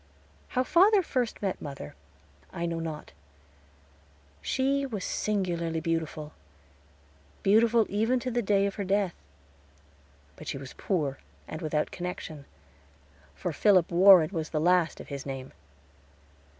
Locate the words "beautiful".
5.79-6.33, 7.43-7.85